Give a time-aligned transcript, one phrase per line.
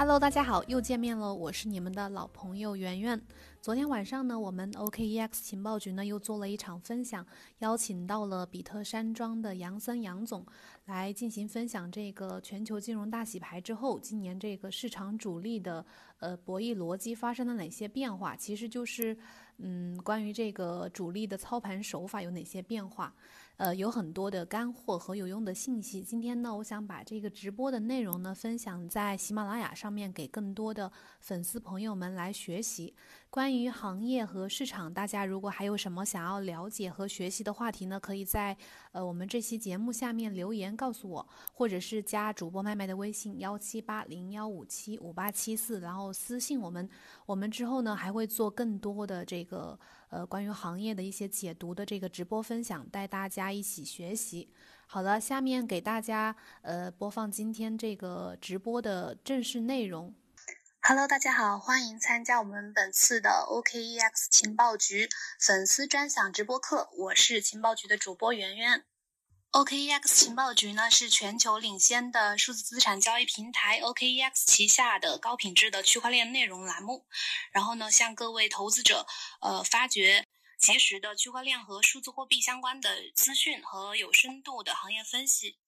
[0.00, 3.20] Hello，大家好，又见面了，我是你们的老朋友圆圆。
[3.60, 7.26] 昨天晚上呢，我们 OKEX 情报局呢又做了一场分享，
[7.58, 10.46] 邀请到了比特山庄的杨森杨总
[10.86, 11.92] 来进行分享。
[11.92, 15.84] 这个全球金融大洗牌之后，今年这个市场主力的
[16.20, 18.34] 呃博弈逻辑发生了哪些变化？
[18.34, 19.14] 其实就是
[19.58, 23.14] 嗯，关于这个主力的操盘手法有哪些变化？
[23.60, 26.00] 呃，有很多的干货和有用的信息。
[26.00, 32.94] 今天呢，我想把这个直播的内容呢分享在喜马拉雅上面，给更多的粉丝朋友们来学习。
[33.30, 38.56] 关于行业和市场，大家如果还有什么想要了解和学习的话题呢，可以在
[38.90, 46.90] 呃我们这期节目下面留言告诉我，或者是加主播麦麦的微信幺七八零幺五七五八七四，然后私信我们。
[47.24, 49.78] 我们之后呢还会做更多的这个。
[50.08, 54.48] 呃，关于行业的一些解读的这个直播分享，带大家一起学习。
[54.88, 60.12] 好了，下面给大家呃播放今天这个直播的正式内容。
[60.82, 68.86] Hello，大家好，欢迎参加我们本次的 OKEX 情报局粉丝专享直播课，我是情报局的主播圆圆。
[69.52, 77.06] OKEX 情报局呢是全球领先的数字资产交易平台，OKEX 旗下的高品质的区块链内容栏目。
[77.52, 79.06] 然后呢，向各位投资者，
[79.42, 80.26] 呃，发掘
[80.58, 85.58] 及时的区块链和数字货币相关的资讯和有深度的行业分析。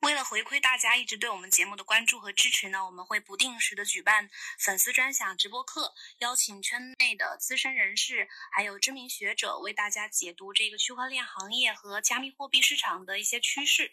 [0.00, 13.92] 为了回馈大家一直对我们节目的关注和支持呢，我们会不定时的举办粉丝专享直播课，邀请圈内的资深人士，还有知名学者为大家解读这个区块链行业和加密货币市场的一些趋势。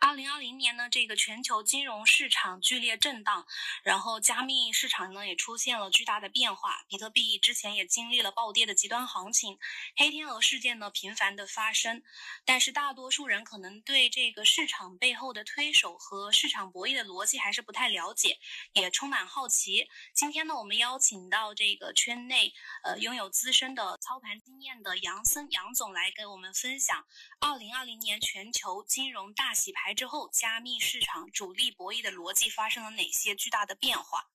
[0.00, 3.46] 二零二零年呢，这个全球金融市场剧烈震荡，
[3.82, 6.86] 然后加密市场呢也出现了巨大的变化。
[6.88, 9.58] 比特币之前也经历了暴跌的极端行情，
[9.94, 12.02] 黑天鹅事件呢频繁的发生。
[12.46, 18.38] 但是大多数人可能对这个市场背后的推手和市场博弈的逻辑还是不太了解，
[18.72, 19.90] 也充满好奇。
[20.14, 22.54] 今天呢，我们邀请到这个圈内
[22.84, 27.04] 呃拥有资深的操盘经验的杨森杨总来给我们分享
[27.38, 29.89] 二零二零年全球金融大洗牌。
[29.94, 34.30] 之后，加密市场主力博弈的逻辑发生了哪些巨大的变化？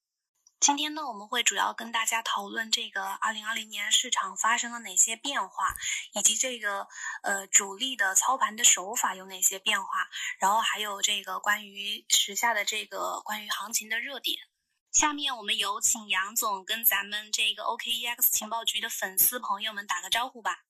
[0.58, 5.76] 今天呢，我们会主要跟大家讨论这个二零二零年市场发生了哪些变化，
[6.14, 6.88] 以及这个
[7.22, 9.88] 呃主力的操盘的手法有哪些变化，
[10.40, 14.38] 然后还有这个关于时下的这个关于行情的热点。
[14.92, 20.64] 下面我们有请杨总跟咱们这个 OKEX 情报局的粉丝朋友们打个招呼吧。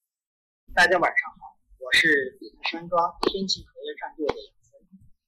[0.74, 4.55] 大家晚上好，我是比特山庄天气合约战队的。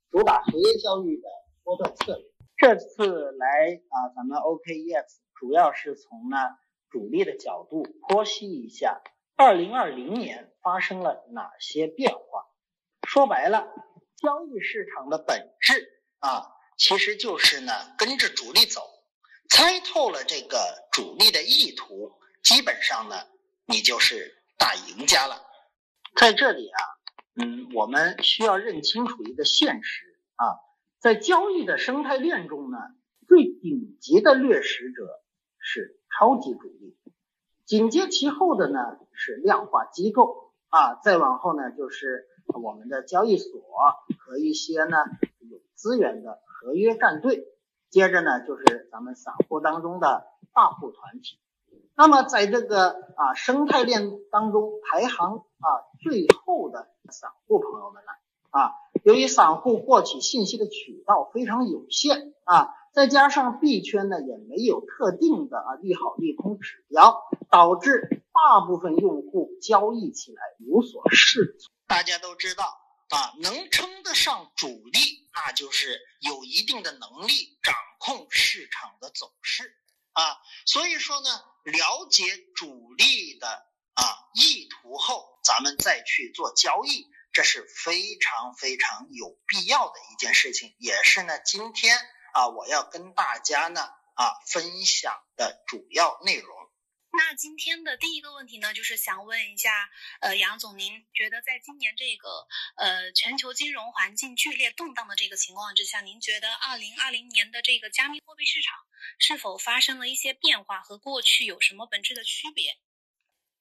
[0.10, 1.28] 主打合约交易的
[1.64, 2.26] 波段策略。
[2.56, 6.38] 这次来啊，咱们 OKEX 主要是从呢
[6.90, 9.02] 主力的角度剖析一下
[9.36, 12.46] 2020年发生了哪些变化。
[13.08, 13.68] 说白了，
[14.18, 16.48] 交易市场的本质啊，
[16.78, 18.82] 其实就是呢跟着主力走，
[19.50, 20.58] 猜透了这个
[20.92, 23.16] 主力的意图，基本上呢
[23.66, 25.46] 你就是大赢家了。
[26.16, 26.97] 在这里啊。
[27.40, 30.58] 嗯，我们需要认清楚一个现实啊，
[30.98, 32.80] 在交易的生态链中呢，
[33.28, 35.22] 最顶级的掠食者
[35.60, 36.98] 是超级主力，
[37.64, 38.80] 紧接其后的呢
[39.14, 43.62] 是量化机构啊，再往后呢就是我们的交易所
[44.18, 44.98] 和一些呢
[45.48, 47.46] 有资源的合约战队，
[47.92, 50.26] 接着呢就是咱们散户当中的
[50.56, 51.40] 大户团体。
[51.96, 55.68] 那么在这个啊生态链当中排行啊
[56.00, 58.12] 最后的散户朋友们呢
[58.50, 58.72] 啊，
[59.04, 71.72] 由于散户获取信息的渠道非常有限啊，再加上币圈呢也没有特定的啊利好利空指标，导致大部分用户交易起来无所适从。
[71.88, 72.64] 大家都知道
[73.10, 75.00] 啊，能称得上主力，
[75.34, 79.74] 那就是有一定的能力掌控市场的走势。
[80.14, 80.24] 啊，
[80.66, 81.30] 所以说呢，
[81.64, 82.24] 了解
[82.56, 83.48] 主力的
[83.98, 91.98] 啊意图后，咱们再去做交易，这是非常非常有必要的一件事情，也是呢今天
[92.34, 93.82] 啊我要跟大家呢
[94.14, 96.56] 啊分享的主要内容。
[97.10, 99.90] 那今天的第一个问题呢，就是想问一下，
[100.20, 102.46] 呃，杨总，您觉得在今年这个
[102.76, 108.76] 呃全球金融环境剧烈动荡的这个情况之下，您觉得二零二零年的这个加密货币市场
[109.18, 112.78] 是否发生了一些变化，和过去有什么本质的区别？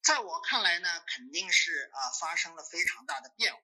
[0.07, 3.61] 在我看来呢，肯定是啊发生了非常大的变化。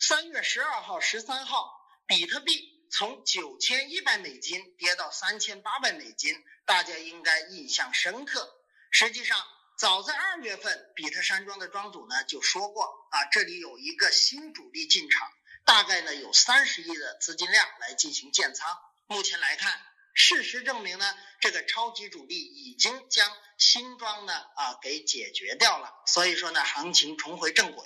[0.00, 1.70] 三月十二号、十三号，
[2.06, 8.48] 比特币从九千一百美金跌到三千八百美金，大家应该印象深刻。
[8.90, 9.46] 实际上，
[9.76, 15.30] 早在二月份，比特山庄的庄主呢就说过啊，这里有一个新主力进场，
[15.66, 18.74] 大概呢有三十亿的资金量来进行建仓。
[19.06, 19.78] 目前来看，
[20.14, 27.84] 事实证明呢，这个超级主力已经将新庄呢啊给解决掉了，所以说呢，行情重回正轨。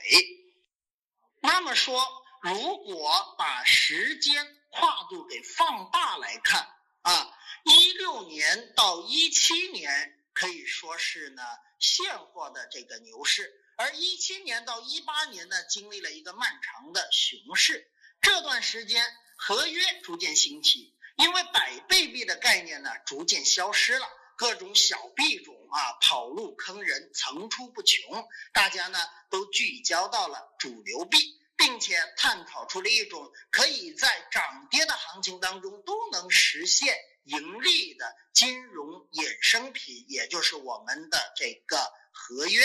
[1.41, 2.07] 那么说，
[2.43, 6.69] 如果把时间跨度给放大来看
[7.03, 7.35] 啊，
[7.65, 11.43] 一六年到一七年可以说是呢
[11.79, 17.91] 现货的这个牛市，而一七年到一八年呢经历了一个漫长的熊市，
[18.21, 19.03] 这段时间
[19.37, 28.99] 合约逐渐兴起，因为百倍币的概念呢逐渐消失了，各种小币种啊跑路坑人层出不穷，大家呢
[29.31, 31.37] 都聚焦到了主流币。
[31.61, 41.77] 并且探讨出了一种可以在涨跌的行情当中都能实现盈利的金融衍生品，也就是我们的这个
[42.13, 42.65] 合约。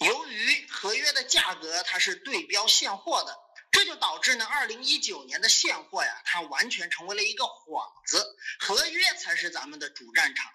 [0.00, 3.34] 由于合约的价格它是对标现货的，
[3.80, 10.52] 这就导致呢，二零一九年的现货呀，它完全成为了一个幌子，合约才是咱们的主战场。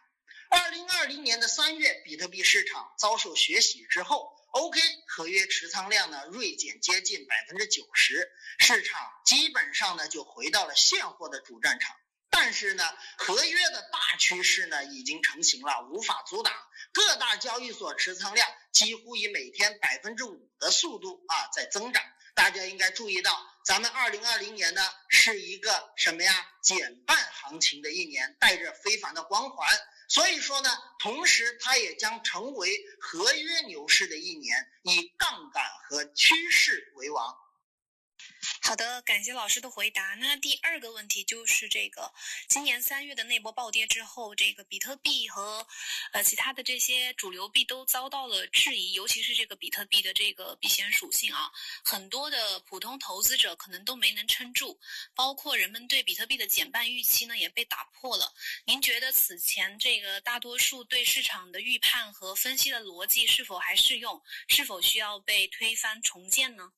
[0.52, 4.32] 二零二零年的三月，比特币市场遭受血洗之后。
[4.52, 11.96] OK，合约持仓量呢锐减接近百分之九十，市场基本上呢就回到了现货的主战场。
[12.30, 12.84] 但是呢，
[13.18, 16.54] 合约的大趋势呢已经成型了，无法阻挡。
[16.94, 22.04] 各大交易所持仓量几乎以每天百分之五的速度啊在增长。
[22.36, 23.32] 大家应该注意到，
[23.64, 26.48] 咱们二零二零年呢是一个什么呀？
[26.62, 29.68] 减半行情的一年，带着非凡的光环。
[30.08, 37.36] 所以说呢，同时它也将成为合约牛市的一年，以杠杆和趋势为王。
[38.68, 40.16] 好的，感谢老师的回答。
[40.16, 42.12] 那第二个问题就是这个，
[42.50, 45.68] 今年三月的那波暴跌之后，这个比特币和
[46.14, 51.52] 呃其他的这些主流币都遭到了质疑，尤其是这个比特币的这个避险属性啊，
[51.84, 54.80] 很多的普通投资者可能都没能撑住，
[55.14, 58.34] 包括人们对比特币的减半预期呢也被打破了。
[58.66, 64.20] 您觉得此前这个大多数对市场的预判和分析的逻辑是否还适用？
[64.48, 66.72] 是否需要被推翻重建呢？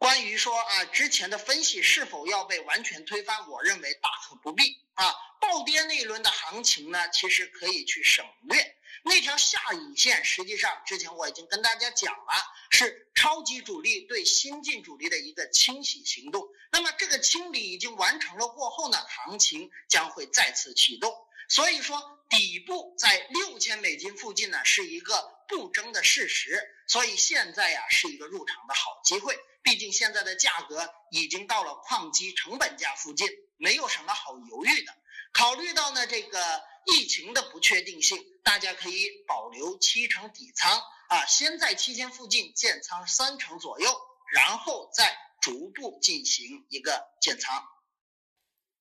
[0.00, 3.50] 关于说啊，之前的分析是否要被完全推翻？
[3.50, 5.14] 我认为大可不必啊。
[5.42, 8.78] 暴跌那一轮的行情呢，其实可以去省略。
[9.04, 12.32] 那条下影线，实际上之前我已经跟大家讲了，
[12.70, 16.48] 是超级主力对新进主力的一个清洗行动。
[16.72, 21.14] 那么这个清理已经完成了过后呢，行情将会再次启动。
[21.50, 26.58] 所以说，底部在六千美金附近呢，是一个不争的事实。
[26.86, 29.38] 所以现在呀，是一个入场的好机会。
[29.62, 34.96] 毕竟现在的价格已经到了矿机成本价附近，没有什么好犹豫的。
[35.32, 44.00] 考虑到呢这个疫情的不确定性，大家可以保留七成底仓啊，先在七千附近建仓三成左右，
[44.32, 47.64] 然后再逐步进行一个建仓。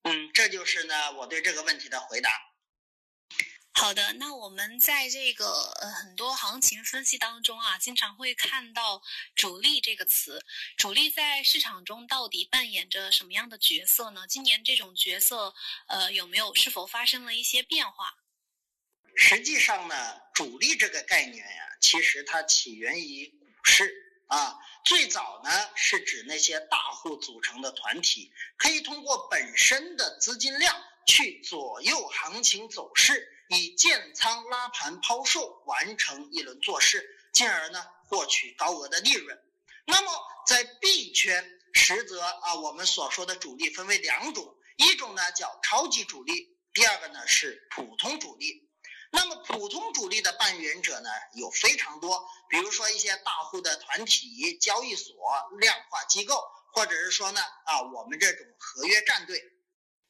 [0.04, 2.32] 嗯，这就是呢我对这个问题的回答。
[3.80, 5.46] 好的，那我们在这个
[5.80, 9.02] 呃很多行情分析当中啊，经常会看到
[9.36, 10.44] “主力”这个词。
[10.76, 14.28] 主力在市场中到底扮演着什么样的角色呢？
[14.28, 15.56] 今年这种角色
[15.88, 18.18] 呃有没有是否发生了一些变化？
[19.16, 19.96] 实际上呢，
[20.34, 23.96] 主力这个概念呀，其实它起源于股市
[24.28, 30.76] 啊，最早呢是指那些大户组成的团体，可以通过本身的资金量
[31.08, 33.38] 去左右行情走势。
[33.50, 37.04] 以建仓拉盘抛售完成一轮做事，
[37.34, 39.44] 进而呢获取高额的利润。
[39.88, 40.12] 那么
[40.46, 48.70] 在币圈，实则啊我们所说的主力分为两种，一种呢叫超级主力，第二个呢是普通主力。
[49.10, 55.16] 那么普通主力的扮演者呢有非常多，比如说一些大户的团体、交易所、
[55.60, 56.40] 量化机构，
[56.72, 59.44] 或者是说呢啊我们这种合约战队，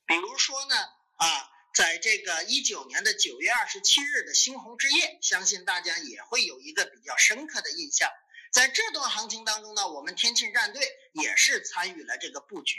[0.05, 0.75] 比如说呢
[1.15, 1.51] 啊。
[1.73, 8.09] 在这个一九年的九月二十七日的猩红之夜，相信大家也会有一个比较深刻的印象。
[8.51, 10.81] 在这段行情当中呢，我们天庆战队
[11.13, 12.75] 也是参与了这个布局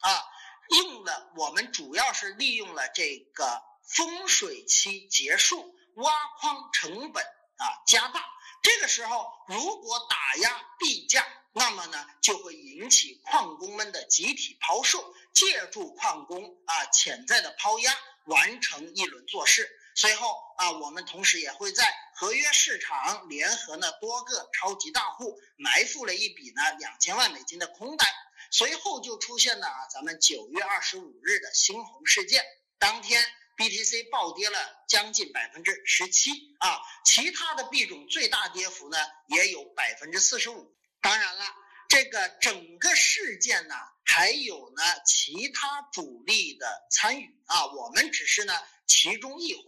[0.00, 0.22] 啊，
[0.70, 8.24] 用了我们主要是利用了这个风水期结束，挖矿成本啊加大。
[8.62, 17.96] 这个时候如果打压币价，那么呢就会引起矿工们的集体抛售，借助矿工啊潜在的抛压。
[18.26, 28.08] 完成一轮做事，随后啊，我们同时也会在合约市场联合呢多个超级大户埋伏了一笔呢两千万美金的空单，
[28.50, 32.44] 随后就出现了啊咱们九月二十五日的猩红事件，
[32.78, 33.24] 当天
[33.56, 36.30] BTC 暴跌了将近百分之十七。
[36.58, 40.72] 啊，其他的币种最大跌幅呢也有百分之四十五。
[41.00, 41.44] 当然了，
[41.92, 43.74] 这个整个事件呢。
[44.04, 49.64] 还有呢其他主力的参与啊，我们只是呢其中一环，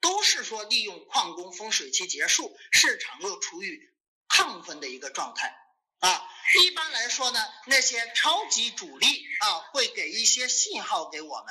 [0.00, 3.92] 都是说利用矿工风水期结束，市场又处于
[4.28, 5.54] 亢奋的一个状态
[5.98, 6.22] 啊。
[6.62, 11.46] 一般来说呢，那些超级主力啊会给一些信号给我们，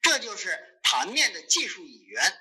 [0.00, 2.38] 这就是盘面的技术语言。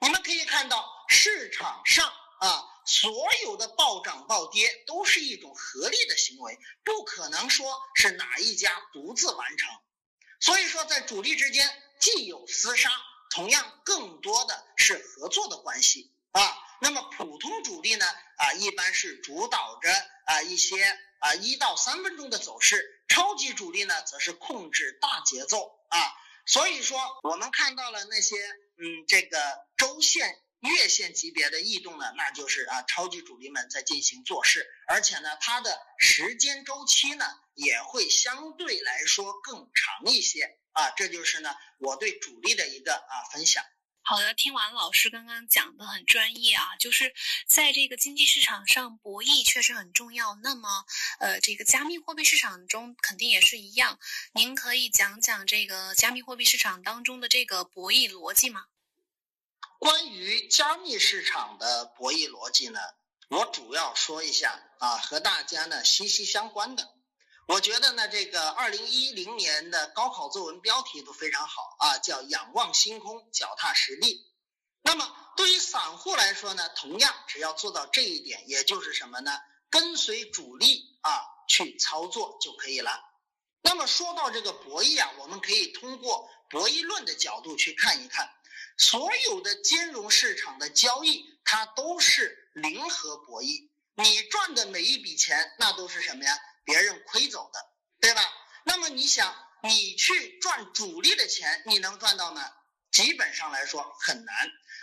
[0.00, 2.64] 你们可以看到市场上啊。
[2.86, 3.10] 所
[3.42, 9.68] 有的暴涨暴跌都是一种合力的行为，不可能说是哪一家独自完成。
[10.38, 11.68] 所以说，在主力之间
[12.00, 12.90] 既有厮杀，
[13.30, 16.56] 同样更多的是合作的关系啊。
[16.80, 19.90] 那么普通主力呢啊，一般是主导着
[20.26, 20.84] 啊一些
[21.18, 25.98] 啊一到三分钟的走势，超级主力呢则是控制大节奏啊。
[26.46, 28.36] 所以说，我们看到了那些
[28.78, 29.38] 嗯这个
[29.76, 30.40] 周线。
[30.60, 43.64] 月线级别的异动呢，那就是啊超级主力们在进行做事，而且呢它的时间周期呢也会相对来说更长一些啊，这就是呢我对主力的一个啊分享。
[44.08, 47.12] 好的，听完老师刚刚讲的很专业啊，就是
[47.48, 50.36] 在这个经济市场上博弈确实很重要。
[50.44, 50.84] 那么
[51.18, 53.98] 呃这个加密货币市场中肯定也是一样，
[54.32, 58.66] 您可以讲讲这个加密货币市场当中的这个博弈逻辑吗？
[59.78, 62.80] 关于加密市场的博弈逻辑呢，
[63.28, 66.88] 我主要说一下啊，和大家呢息息相关的。
[67.46, 74.26] 我觉得呢，这个二零一零年的高考作文标题都非常好啊，叫“仰望星空，脚踏实地”。
[74.82, 79.38] 那么对于散户来说呢，同样只要做到这一点，也就是什么呢？
[79.70, 83.00] 跟随主力啊去操作就可以了。
[83.62, 88.32] 那么说到这个博弈啊，我们可以通过博弈论的角度去看一看。
[88.76, 93.68] 所有的金融市场的交易，它都是零和博弈。
[93.94, 96.38] 你赚的每一笔钱，那都是什么呀？
[96.64, 97.60] 别人亏走的，
[98.00, 98.22] 对吧？
[98.64, 102.52] 那么你想，你去赚主力的钱，你能赚到吗？
[102.90, 104.34] 基本上来说很难。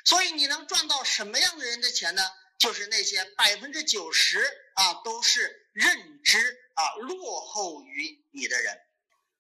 [0.05, 2.23] 所以你能赚到什么样的人的钱呢？
[2.59, 4.39] 就是那些百分之九十
[4.75, 8.79] 啊都是认知啊落后于你的人。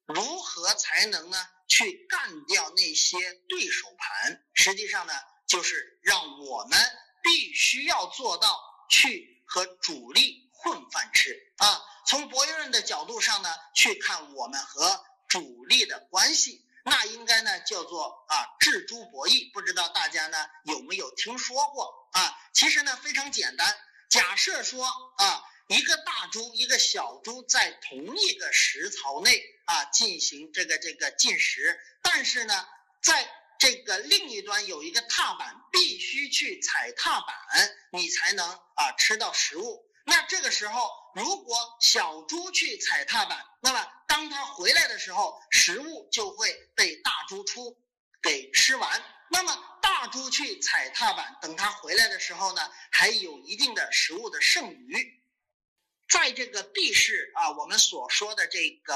[0.05, 1.37] 如何才能呢？
[1.73, 5.13] 去干掉那些对手盘，实际上呢，
[5.47, 6.79] 就是让我们
[7.23, 8.59] 必须要做到
[8.91, 11.81] 去和主力混饭吃啊。
[12.05, 19.51] 从博弈论的角度上呢，去看我们和主力的关系，那应该呢叫做啊智猪博弈。
[19.51, 22.37] 不知道大家呢有没有听说过啊？
[22.53, 23.75] 其实呢非常简单，
[24.11, 24.85] 假设说
[25.17, 29.43] 啊一个大猪一个小猪在同一个食槽内。
[29.65, 32.67] 啊，进行这个这个进食，但是呢，
[33.01, 37.33] 在这个另一端有一个踏板，必须去踩踏板，
[37.93, 39.89] 你才能啊吃到食物。
[40.03, 47.77] 那这个时候，如果小猪去踩踏板，那么当它回来的时候，食物就会被大猪出
[48.21, 49.01] 给吃完。
[49.29, 55.22] 那么大猪去踩踏板，等它回来的时候呢，还有一定的食物的剩余。
[56.13, 58.93] 在这个 B 市啊，我们所说的这个。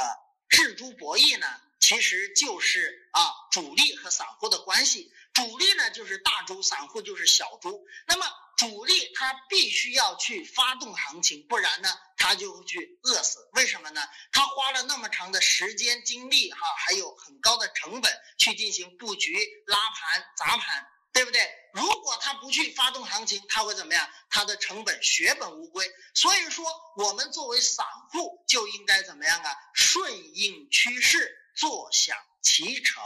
[0.50, 1.48] 智猪博弈呢，
[1.82, 3.22] 其实就是啊
[3.52, 5.12] 主力和散户的关系。
[5.34, 7.86] 主力呢就是大猪，散户就是小猪。
[8.08, 13.50] 那么主力他必须要去发动行情，不然呢他就会去饿死。
[13.54, 14.02] 为什么呢？
[14.32, 20.88] 他花了那么长的时间精力哈，还有很高的成本去进行布局、拉盘、砸盘。
[21.18, 21.42] 对不对？
[21.74, 24.08] 如果他不去发动行情，他会怎么样？
[24.30, 25.92] 他的成本血本无归。
[26.14, 26.64] 所以说，
[26.96, 29.52] 我们作为散户就应该怎么样啊？
[29.74, 33.04] 顺应趋势，坐享其成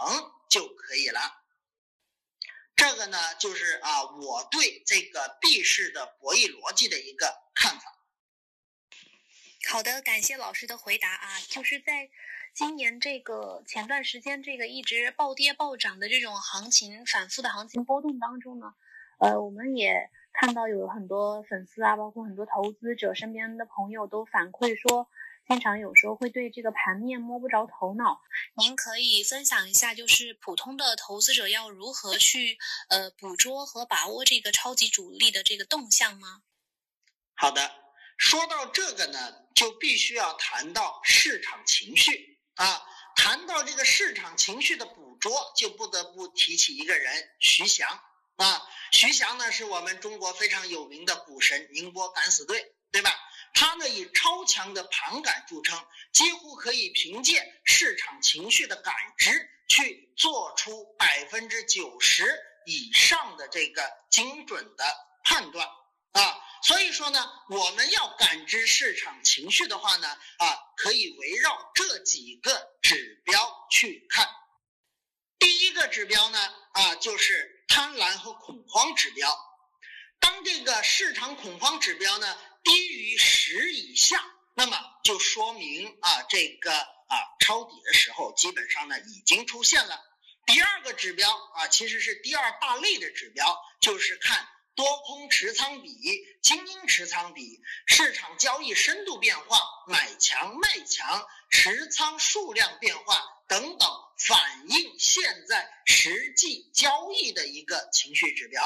[0.49, 1.21] 就可以了。
[2.75, 7.97] 这个呢，就是啊，我对这个币市的博弈逻辑的一个看法。
[9.69, 12.09] 好的，感谢老师的回答啊，就是在。
[12.53, 18.73] 今年这个前段时间这个一直暴跌暴涨的这种行情，反复的行情波动当中呢，
[19.19, 25.07] 呃，我们也看到有很多粉丝啊，包括很多投资者身边的朋友都反馈说，
[25.47, 28.21] 经常有时候会对这个盘面摸不着头脑。
[28.57, 32.57] 您可以分享一下，就是普通的投资者要如何去
[32.89, 36.43] 呃捕捉和把握这个超级主力的这个动向吗？
[37.33, 37.71] 好的，
[38.17, 42.40] 说到这个呢，就必须要谈到市场情绪。
[42.61, 42.79] 啊，
[43.15, 47.89] 谈到这个市场情绪的捕捉，就不得不提起一个人徐翔
[48.35, 48.61] 啊。
[48.91, 53.17] 徐翔呢，是我们中国非常有名的股神，宁波敢死队，对吧？
[53.55, 64.85] 他呢以超强的盘感著称，几乎可以凭借市场情绪的感知，去做出百分之九十以上的这个精准的
[65.23, 65.67] 判断
[66.11, 66.37] 啊。
[66.63, 74.29] 所以说呢，我们要感知市场情绪的话呢，啊，可以围绕这几个指标去看。
[75.39, 76.39] 第一个指标呢，
[76.73, 79.35] 啊，就是贪婪和恐慌指标。
[80.19, 89.99] 当这个市场恐慌指标呢低于十以下，那么就说明啊，这个啊抄底的时候基本上呢已经出现了。
[90.45, 94.47] 第二个指标啊，其实是第二大类的指标，就是看。
[94.73, 95.91] 多空持仓比、
[96.41, 108.63] 精英持仓比、市场交易深度变化、买强卖强、持仓数量变化等等，反映现在实际交易的一个情绪指标。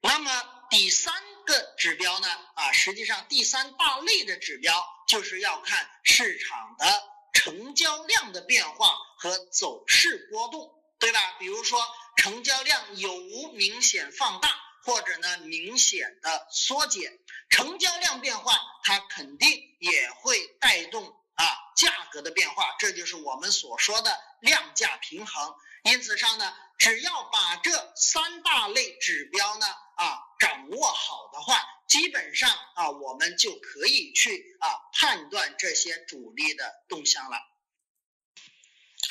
[0.00, 1.14] 那么第三
[1.46, 2.28] 个指标呢？
[2.54, 10.68] 啊，实际上第三大类的指标就是要看市场的成交量的变化和走势波动，
[10.98, 11.36] 对吧？
[11.38, 11.80] 比如说。
[12.16, 14.54] 成交量有无明显放大，
[14.84, 17.18] 或者呢明显的缩减？
[17.50, 21.04] 成交量变化，它肯定也会带动
[21.34, 21.44] 啊
[21.76, 25.54] 价格的变化，这就是我们所说的量价平衡。
[25.84, 29.66] 因此上呢，只要把这三大类指标呢
[29.96, 37.36] 啊掌握好的话，基本上啊我们就可以去啊判断这些主力的动向了。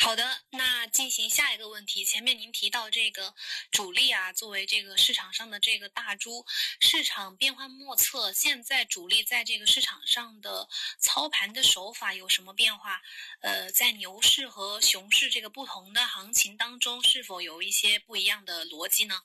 [0.03, 2.03] 好的，那进行下一个问题。
[2.03, 3.35] 前面您提到这个
[3.69, 6.43] 主力啊，作为这个市场上的这个大猪，
[6.79, 8.33] 市场变幻莫测。
[8.33, 10.67] 现在主力在这个市场上的
[10.97, 12.99] 操盘的手法有什么变化？
[13.41, 19.21] 呃，在牛市和熊市这个不同的行情当中，是否有一些不一样的逻辑呢？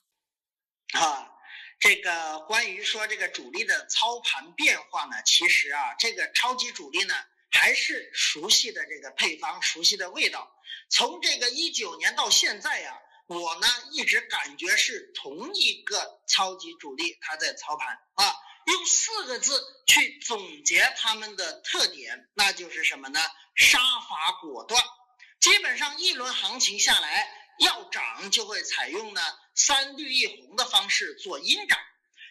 [0.93, 1.27] 啊，
[1.79, 7.15] 这个关于说这个主力的操盘变化呢，其实啊，这个超级主力呢。
[7.59, 10.47] 还是熟悉的这个配方，熟悉的味道。
[10.89, 18.35] 从这个一九年到现在呀，我呢一直感觉是同一个超级主力他在操盘啊。
[18.67, 23.19] 用四个字去总结他们的特点，那就是什么呢？
[23.55, 24.83] 杀伐果断。
[25.39, 27.27] 基本上一轮行情下来，
[27.59, 29.21] 要涨就会采用呢
[29.55, 31.79] 三绿一红的方式做阴涨。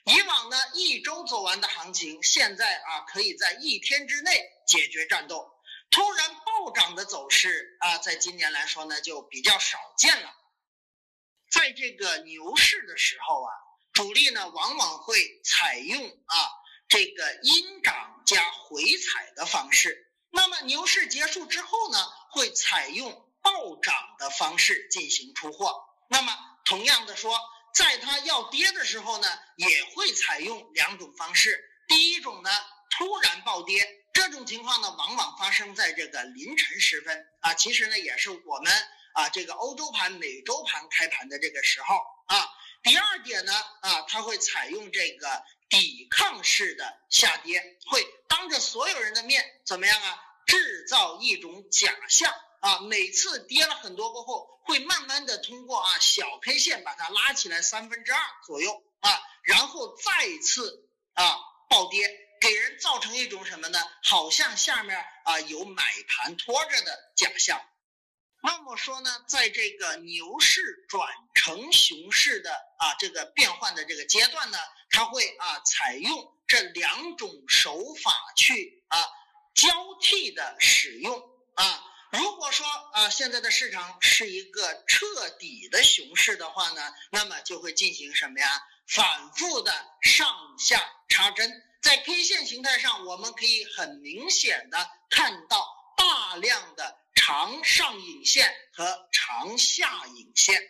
[0.04, 5.50] 以往呢一周走完的行情，现在啊可以在一天之内解决战斗。
[5.90, 10.30] 突然暴涨的走势啊，在今年来说呢就比较少见了。
[11.50, 13.50] 在这个牛市的时候啊，
[13.92, 16.36] 主力呢往往会采用啊
[16.88, 20.12] 这个阴涨加回踩的方式。
[20.30, 21.98] 那么牛市结束之后呢，
[22.32, 25.74] 会采用暴涨的方式进行出货。
[26.10, 27.38] 那么同样的说。
[27.76, 31.62] 在它要跌的时候呢，也会采用两种方式。
[31.86, 32.50] 第一种呢，
[32.88, 37.52] 突然暴跌，这种情况呢，往往发生在这个凌晨时分啊。
[37.52, 38.72] 其实呢，也是我们
[39.12, 41.96] 啊这个欧洲盘、美洲盘开盘的这个时候
[42.28, 42.48] 啊。
[42.82, 43.52] 第二点呢，
[43.82, 50.18] 啊，它会采用这个抵抗式的下跌，会当着所有人的面怎么样啊？
[50.46, 52.32] 制造一种假象。
[52.60, 61.36] 啊，每次跌了很多过后，会慢慢的通过啊小 K 线把它拉起来三分之二左右啊，然后再次啊
[61.68, 62.08] 暴跌，
[62.46, 63.80] 给人造成一种什么呢？
[64.04, 67.60] 好像下面啊有买盘拖着的假象。
[68.40, 74.58] 那么说呢，在这个牛市转成熊市的啊这个变换的这个阶段呢，
[74.90, 79.04] 它会啊采用这两种手法去啊
[79.56, 79.68] 交
[80.00, 81.20] 替的使用
[81.54, 81.82] 啊。
[82.12, 88.62] 如果说啊，现在的市场是一个彻底的熊市的话呢，那么就会进行什么呀？
[88.86, 91.50] 反复的上下插针，
[91.86, 95.64] 在 K 线形态上，我们可以很明显的看到
[95.96, 100.60] 大量的长上影线和长下影线。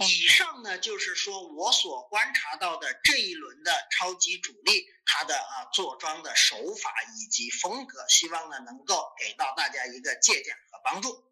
[0.00, 11.24] 以上呢，就是说我所观察到的这一轮的超级主力，它的啊坐庄的手法以及风格，希望呢能够给到大家一个借鉴和帮助。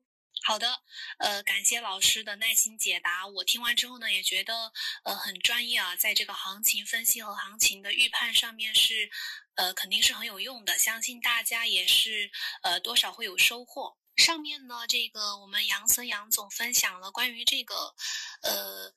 [0.43, 0.83] 好的，
[1.19, 3.27] 呃，感谢老师的耐心解答。
[3.27, 4.73] 我听完之后呢，也觉得
[5.05, 9.11] 呃很专业啊，在这个行情分析和行情的预判上面是，
[9.57, 10.79] 呃，肯定是很有用的。
[10.79, 12.31] 相信大家也是
[12.63, 13.99] 呃多少会有收获。
[14.17, 17.95] 上面呢，这个我们杨森杨总分享了关于这个，
[18.43, 18.93] 呃，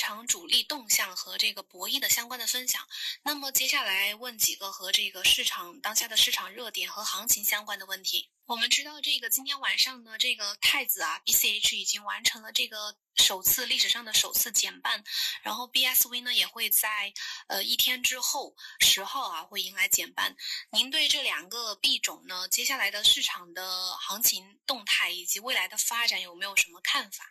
[0.00, 2.88] 场主力动向和这个博弈的相关的分享。
[3.22, 8.30] 那么接下来问几个和这个市场当下的市场热点和行情相关的问题。
[8.46, 15.04] 我们知道，这个今天晚上呢，这个太子啊，BCH 已经完成了这个首次历史上的首次减半，
[15.42, 17.12] 然后 BSV 呢也会在
[17.46, 20.34] 呃一天之后十号啊会迎来减半。
[20.72, 27.24] 您对这两个币种呢，接下来的市场的行情动态以及未来的发展有没有什么看法？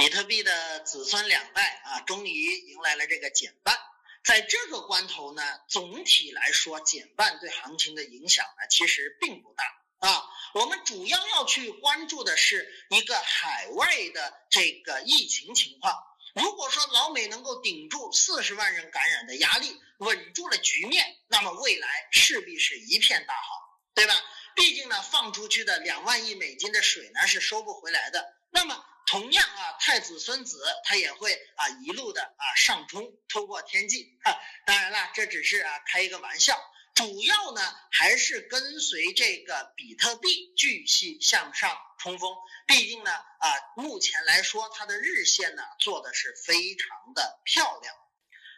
[0.00, 3.78] 比特币的子孙两代啊，终于迎来了这个减半。
[4.24, 10.24] 在这个关头呢，总体来说减半对行情的影响呢，其实并不大啊。
[10.54, 15.94] 我们主要要去关注的是一个海外的这个疫情情况。
[16.34, 24.14] 如果说老美能够顶住四十万人感染的压力，稳住了局面，那么未来势必是一片大好，对吧？
[24.56, 28.34] 毕竟呢，放出去的两万亿美金的水呢是收不回来的。
[28.48, 34.16] 那么同样啊，太子孙子他也会啊一路的啊上冲，突破天际。
[34.22, 36.56] 哈，当然了，这只是啊开一个玩笑，
[36.94, 42.32] 主要呢还是跟随这个比特币继续向上冲锋。
[42.68, 47.92] 毕竟呢啊，目前来说它的日线呢做的是非常的漂亮。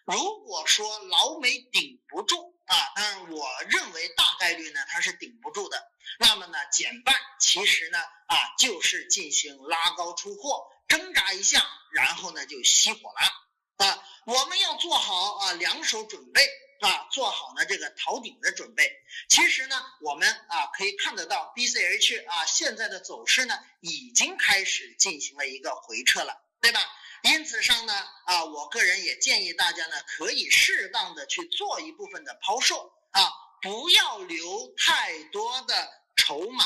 [0.05, 5.93] 如果说老美顶不住啊，当然我认为大概率呢它是顶不住的。
[6.19, 16.43] 那么呢，减半其实呢，啊，就是进行拉高出货，挣扎一下，然后呢就熄火了，啊，我们要做好啊两手准备，
[16.81, 18.91] 啊，做好呢这个逃顶的准备。
[19.29, 26.81] 其实呢，我们啊可以看得到，BCH 啊现在的走势呢已经开始进行了一个回撤了，对吧？
[27.23, 33.33] 因此上呢，啊，我个人也建议大家呢可以适当的去做一部分的抛售，啊。
[33.63, 36.65] 不要留太多的筹码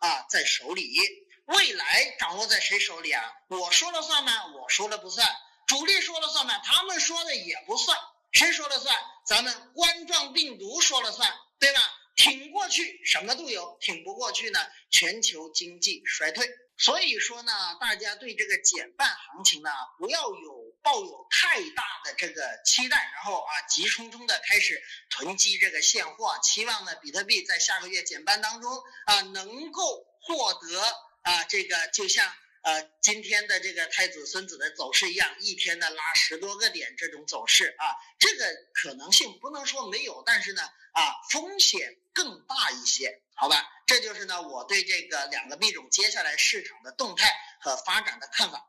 [0.00, 0.98] 啊在手里，
[1.44, 3.22] 未来掌握在谁手里啊？
[3.48, 4.32] 我说了算吗？
[4.54, 5.28] 我说了不算，
[5.66, 6.58] 主力说了算吗？
[6.64, 7.98] 他们说的也不算，
[8.32, 8.98] 谁说了算？
[9.26, 11.80] 咱们冠状病毒说了算，对吧？
[12.16, 16.48] 挺过去什么都有，挺不过去呢，全球经济衰退。
[16.76, 28.72] 所以说呢，大家对这个减半行情呢，不要有抱有太大的这个期待，然后啊急冲冲的开始囤积这个现货，期望呢比特币在下个月减半当中
[29.06, 30.80] 啊能够获得
[31.22, 32.32] 啊这个就像
[32.64, 37.84] 呃今天的这个太子孙子的走势一样，一天的拉十多个点这种走势啊，
[38.18, 43.20] 这个可能性不能说没有，但是呢啊风险更大一些。
[43.36, 48.66] 好吧，这就是呢我对这个两个币种接下来市场的动态和发展的看法。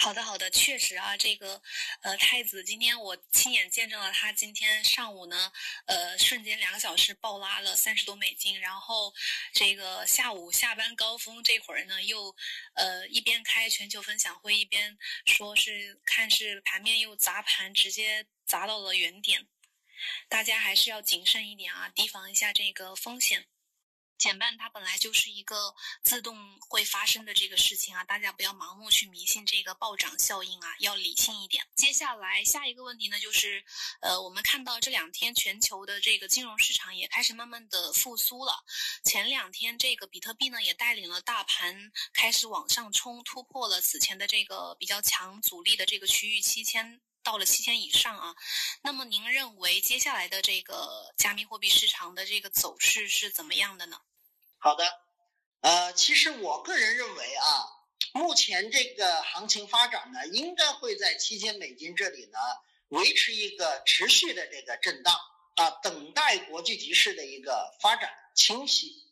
[0.00, 1.60] 好的，好的，确实啊，这个
[2.02, 5.52] 呃太子今天我亲眼见证了他今天上午呢，
[5.86, 9.12] 呃瞬间两个小时暴拉了三十多美金，然后
[9.52, 12.34] 这个下午下班高峰这会儿呢又
[12.74, 19.48] 呃一边开全球分享会一边说是看是盘面又砸盘，直接砸到了原点。
[20.28, 23.46] 大家还是要谨慎一点啊，提防一下这个风险。
[24.18, 26.36] 减半它本来就是一个自动
[26.68, 31.64] 会发生的这个事情啊，大家不要盲目去迷信这个暴涨效应啊，要理性一点。
[31.76, 33.64] 接下来下一个问题呢，就是
[34.00, 38.64] 呃，我们看到这两天全球的这个金融市场也开始慢慢的复苏了。
[39.04, 47.00] 前两天这个比特币呢也带领了大盘开始往上冲，突破了此前的这个比较强阻力的这个区域七千。
[47.22, 48.34] 到了七千以上啊，
[48.82, 54.00] 那么您认为接下来的这个加密货币市场的这个走势是怎么样的呢？
[54.58, 54.84] 好的，
[55.60, 57.68] 呃，其实我个人认为啊，
[58.14, 62.38] 目前这个行情发展呢，应该会在七千美金这里呢
[62.88, 65.14] 维持一个持续的这个震荡
[65.56, 69.04] 啊，等待国际局势的一个发展清晰。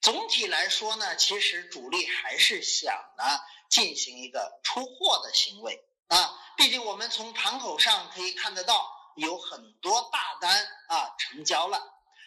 [0.00, 3.24] 总体来说呢，其实主力还是想呢
[3.68, 5.84] 进行一个出货的行为。
[6.08, 11.80] 啊，毕竟我们从盘口上可以看得到，有很多大单啊成交了，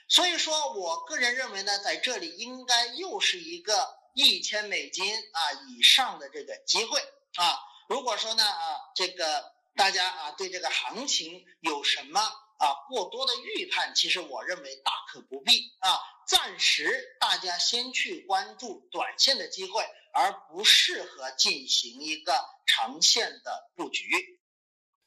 [0.07, 7.01] 所以说我个人认为呢，在这里应该又是一个一千美金啊以上的这个机会
[7.35, 7.59] 啊。
[7.89, 19.85] 如果说呢啊，这个大家啊对这个行情有什么啊过多的预判，其实我认为大可不必啊，暂时大家先去关注短线的机会。
[20.13, 22.33] 而不适合进行一个
[22.71, 24.07] 长线的布局。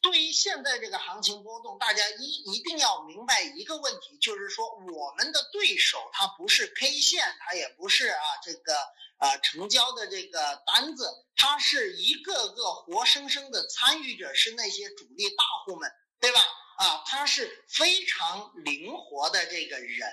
[0.03, 8.77] 对于现在这个行情波动，大家一一定要明白一个问题，就是说我们的对手他不是 K 线，他也不是啊这个
[9.16, 16.40] 啊成交的这个单子，他是一个个活生生的参与者，是那些主力大户们，对吧？
[16.77, 20.11] 啊，他是非常灵活的这个人。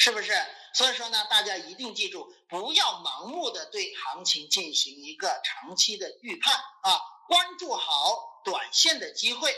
[0.00, 0.32] 是不是？
[0.72, 9.54] 所以说呢，大家一定记住，不要盲目的对行情进行一个长期的预判啊，关注好短线的机会。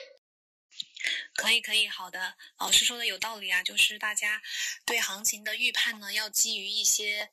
[1.37, 4.43] 可以，可以，好的，老师说的有道理啊，就是大家
[4.85, 7.31] 对行情的预判呢，要基于一些，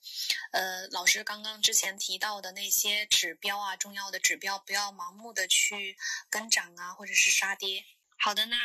[0.52, 5.98] 呃，老师刚刚之前提到的那些指标啊，重要的指标，不要盲目的去
[6.30, 7.86] 跟涨啊，或者是杀跌。
[8.22, 8.58] 好的，那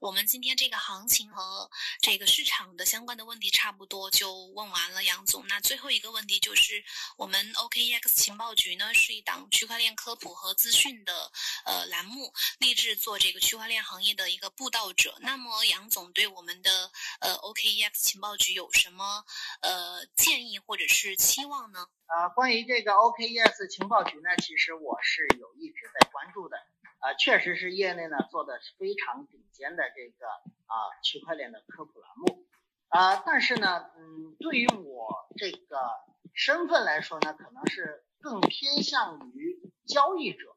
[0.00, 5.46] 我们今天这个行情和这个市场的相关的问题差不多就问完了，杨总。
[5.46, 6.82] 那最后一个问题就是，
[7.18, 11.30] 我们 OKEX 情报局呢是一档区块链科普和资讯的
[11.66, 15.14] 呃栏目，立志做这个区块链行业的一个布道者。
[15.20, 16.90] 那么杨总对我们的
[17.20, 19.22] 呃 OKEX 情报局有什么
[19.60, 21.86] 呃建议或者是期望呢？
[22.06, 26.56] 呃，关于这个 OKEX 情报局呢，其实我是有一直在关注的。
[27.04, 32.46] 啊，确实是业内呢做的是非常顶尖的这个啊区块链的科普栏目
[32.88, 35.90] 啊，但是呢，嗯，对于我这个
[36.32, 40.56] 身份来说呢，可能是更偏向于交易者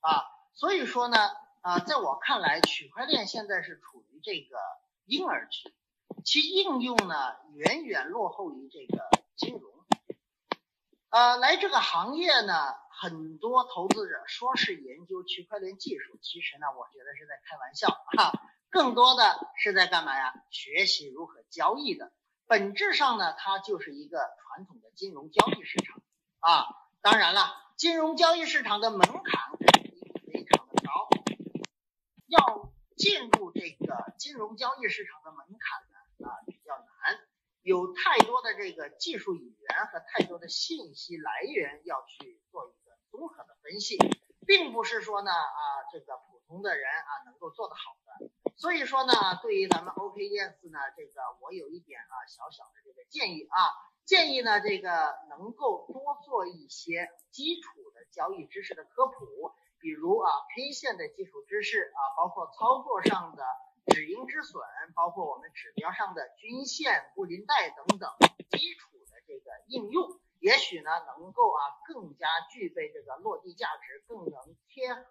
[0.00, 0.20] 啊，
[0.52, 1.16] 所以说呢，
[1.62, 4.58] 啊，在我看来，区块链现在是处于这个
[5.06, 5.74] 婴儿期，
[6.26, 7.14] 其应用呢
[7.54, 9.62] 远远落后于这个金融。
[11.08, 18.32] 呃，来这个行业呢，很多投资者说是研究区块链技术，其实呢，我觉得是在开玩笑哈，
[18.70, 20.32] 更多的是在干嘛呀？
[20.50, 22.10] 学习如何交易的。
[22.46, 26.00] 本质上呢，它就是一个传统的金融交易市场
[26.38, 26.64] 啊。
[27.02, 29.92] 当然了，金融交易市场的门槛肯定
[30.32, 31.08] 非常的高，
[32.28, 37.20] 要进入这个金融交易市场的门槛呢，啊，比较难。
[37.62, 42.75] 有太多的这个技术语言和太多的信息来源要去做一
[43.16, 43.96] 综合的分析，
[44.46, 48.28] 并不是说呢啊这个普通的人啊能够做得好的。
[48.56, 53.72] 所以说呢，对于咱们 OKES 呢，这个我有一点啊小小的这个建议啊，
[54.04, 63.42] 建议呢这个能够多做一些基础的交易知识的科普，比如啊 K 线的基础知识啊，包括操作上的。
[63.94, 64.60] 止盈止损，
[64.96, 68.10] 包括我们指标上的均线、布林带等等
[68.50, 75.02] 基础的这个应用，也许呢能够啊更加具备这个落地价值，更能贴合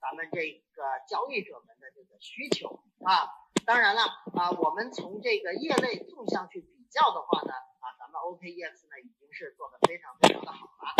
[0.00, 3.30] 咱们这个交易者们的这个需求啊。
[3.64, 4.02] 当然了
[4.34, 10.90] 啊，我们从这个业内纵向去比较的话呢，啊，咱们 OKEX 呢已经是做的非常非常的好了。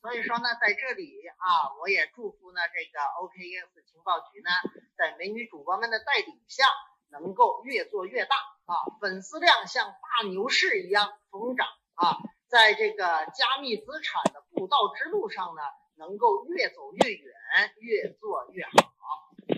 [0.00, 4.50] 所以说呢，在这里啊，我也祝福呢这个 OKEX 情报局呢，
[4.96, 6.64] 在美女主播们的带领下，
[7.10, 8.36] 能够越做越大
[8.66, 12.16] 啊，粉丝量像大牛市一样疯涨啊，
[12.48, 13.04] 在这个
[13.36, 15.62] 加密资产的布道之路上呢，
[15.96, 17.34] 能够越走越远，
[17.80, 18.94] 越做越好。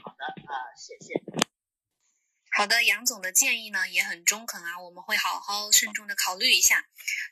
[0.02, 1.14] 好的啊，谢谢。
[2.52, 6.84] 好的，杨总的建议呢也很中肯啊，我们会好好慎重的考虑一下。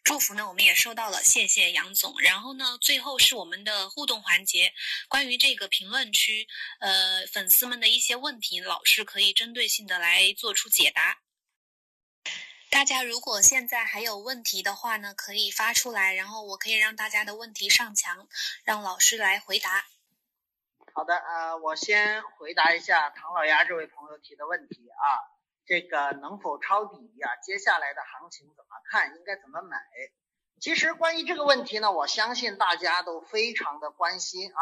[0.05, 2.15] 祝福呢我们也收到了，谢谢杨总。
[2.21, 4.73] 然后呢，最后是我们的互动环节，
[5.09, 6.47] 关于这个评论区，
[6.79, 11.19] 呃，粉丝们的一些问题，老师可以针对性的来做出解答。
[12.71, 18.29] 大家如果现在还有问题的话呢，可以发出来，然后我可以让大家的问题上墙，
[18.63, 19.87] 让老师来回答。
[20.93, 25.07] 好的，呃，我先回答一下唐老鸭这位朋友提的问题啊，
[25.65, 27.37] 这个能否抄底呀？
[27.43, 29.17] 接下来的行情怎么看？
[29.17, 29.79] 应该怎么买？
[30.61, 34.61] 其实关于这个问题呢，我相信大家都非常的关心啊，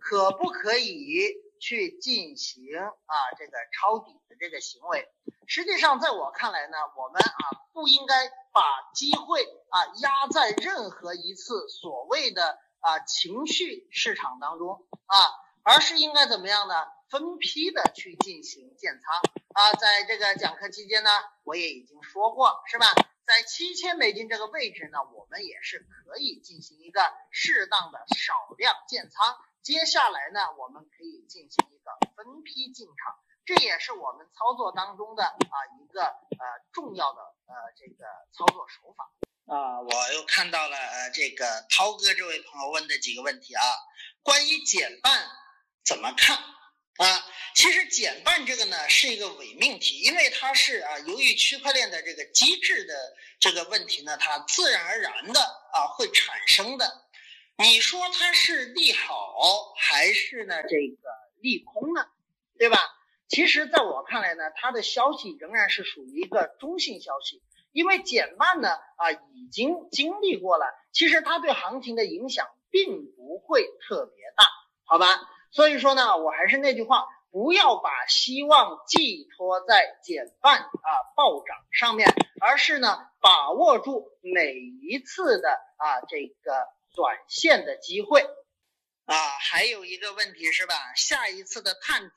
[0.00, 1.20] 可不可以
[1.60, 5.08] 去进行啊这个抄底的这个行为？
[5.46, 8.62] 实际上，在我看来呢，我们啊不应该把
[8.94, 15.44] 机会啊压在任何一次所谓的啊情绪市场当中啊。
[15.68, 16.74] 而是应该怎么样呢？
[17.10, 19.20] 分批的去进行建仓
[19.52, 21.10] 啊，在这个讲课期间呢，
[21.42, 22.86] 我也已经说过，是吧？
[23.26, 29.36] 在七千美金这个位置呢，我们也是可以进行一个适当的少量建仓。
[29.66, 39.10] 接下来呢，我们可以进行一个分批进场，这也是我们操作当中的啊一个呃重要的呃这个操作手法
[39.52, 39.80] 啊。
[39.80, 43.62] 我又看到了呃这个涛哥这位朋友问的几个问题啊，
[44.22, 45.26] 关于减半。
[45.84, 46.36] 怎么看
[46.98, 47.26] 啊？
[47.56, 57.02] 其实减半这个呢是一个伪命题，因为它是啊，由于区块链的这个机制的这个问题呢，它自然而然的啊会产生的。
[57.58, 59.34] 你说它是利好
[59.76, 61.08] 还是呢这个
[61.40, 62.06] 利空呢？
[62.58, 62.78] 对吧？
[63.28, 67.42] 其实在我看来呢，它的消息仍然是属于一个中性消息，
[67.72, 74.44] 因为减半呢啊已经经历过了，其实它对行情的影响并不会特别大，
[74.84, 75.06] 好吧？
[75.50, 82.06] 所以说呢，我还是那句话，不要把希望寄托在减半啊暴涨上面，
[82.40, 86.52] 而是呢把握住每一次的啊这个
[86.96, 88.26] 短线的机会
[89.04, 89.38] 啊。
[89.38, 90.94] 还有一个问题是吧？
[90.96, 92.14] 下一次的探底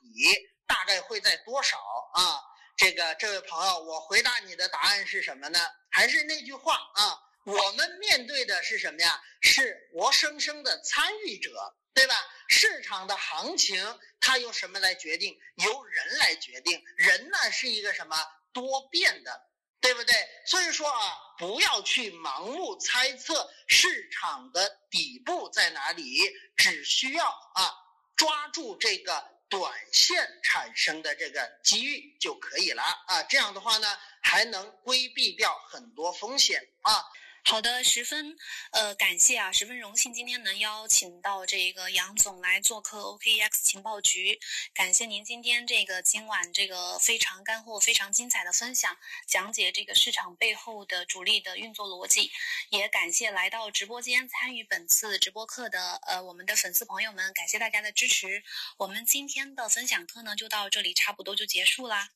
[0.65, 1.77] 大概会在多少
[2.13, 2.41] 啊？
[2.77, 5.59] 这个这位朋友，我回答你的答案是什么呢？
[5.91, 9.21] 还是那句话啊，我们面对的是什么呀？
[9.41, 11.75] 是活生生的参与者。
[11.91, 12.15] 对吧？
[12.47, 15.37] 市场的行情它由什么来决定？
[15.55, 16.81] 由人来决定。
[16.95, 18.15] 人呢是一个什么
[18.53, 19.41] 多变的，
[19.81, 20.15] 对不对？
[20.45, 26.19] 所以说啊，不要去盲目猜测市场的底部在哪里，
[26.57, 27.73] 只需要啊
[28.17, 33.23] 抓住这个短线产生的这个机遇就可以了啊。
[33.23, 37.05] 这样的话呢，还能规避掉很多风险啊。
[37.49, 38.37] 好的，十分
[38.73, 44.39] 呃感谢啊，十分荣幸今天能邀请到这个杨总来做客 OKEX 情报局，
[44.71, 52.31] 感谢您今天这个今晚这个非常干货、非常精彩的分享，讲解这个市场背后的主力的运作逻辑，
[52.69, 58.43] 也感谢来到直播间参与本次直播课的呃我们的粉丝朋友们，感谢大家的支持。
[58.77, 62.09] 我们今天的分享课呢就到这里，差不多就结束啦。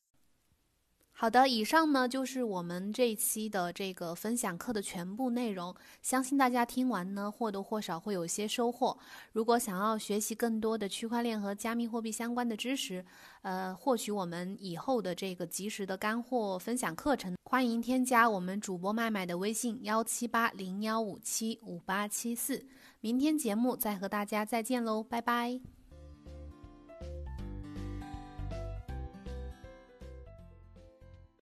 [1.16, 5.72] 好的，以上呢就是我们这一期的这个分享课的全部内容。
[6.02, 8.98] 相信大家听完呢，或多或少会有些收获。
[9.32, 13.04] 如果想要学习更多的区块链和加密货币相关的知识，
[13.42, 22.66] 呃，获取我们以后的这个及时的干货分享课程，欢迎添加我们主播麦麦的微信幺七八零幺五七五八七四。
[23.00, 25.73] 明天节目再和大家再见喽，拜拜。